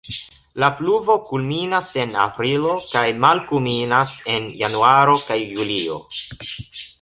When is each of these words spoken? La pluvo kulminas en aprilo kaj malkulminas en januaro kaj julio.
La 0.61 0.67
pluvo 0.77 1.17
kulminas 1.27 1.91
en 2.03 2.15
aprilo 2.23 2.71
kaj 2.85 3.03
malkulminas 3.27 4.15
en 4.37 4.49
januaro 4.63 5.15
kaj 5.29 5.39
julio. 5.43 6.01